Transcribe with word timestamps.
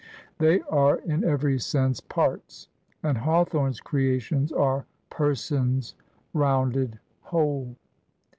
They 0.39 0.61
are, 0.61 0.95
in 0.97 1.23
every 1.23 1.59
sense, 1.59 1.99
parts, 1.99 2.69
and 3.03 3.19
Hawthorne's 3.19 3.79
creations 3.79 4.51
are 4.51 4.87
persons, 5.11 5.93
rounded, 6.33 6.97
whole. 7.21 7.75